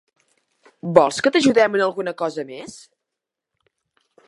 Vols 0.97 1.19
que 1.27 1.33
t'ajudem 1.35 1.77
en 1.79 1.85
alguna 1.89 2.15
cosa 2.23 2.47
més? 2.49 2.81